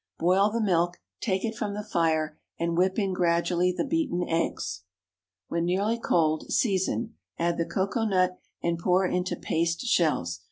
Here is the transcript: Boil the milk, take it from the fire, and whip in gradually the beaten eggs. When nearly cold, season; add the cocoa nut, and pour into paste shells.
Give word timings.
Boil 0.17 0.49
the 0.49 0.59
milk, 0.59 0.99
take 1.19 1.45
it 1.45 1.53
from 1.55 1.75
the 1.75 1.83
fire, 1.83 2.39
and 2.57 2.75
whip 2.75 2.97
in 2.97 3.13
gradually 3.13 3.71
the 3.71 3.85
beaten 3.85 4.27
eggs. 4.27 4.81
When 5.47 5.63
nearly 5.65 5.99
cold, 5.99 6.51
season; 6.51 7.17
add 7.37 7.59
the 7.59 7.67
cocoa 7.67 8.05
nut, 8.05 8.39
and 8.63 8.79
pour 8.79 9.05
into 9.05 9.35
paste 9.35 9.81
shells. 9.81 10.39